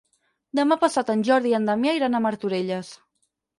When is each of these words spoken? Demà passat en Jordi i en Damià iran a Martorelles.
Demà 0.59 0.77
passat 0.83 1.11
en 1.15 1.21
Jordi 1.29 1.53
i 1.53 1.59
en 1.59 1.69
Damià 1.71 1.95
iran 2.01 2.19
a 2.19 2.25
Martorelles. 2.29 2.93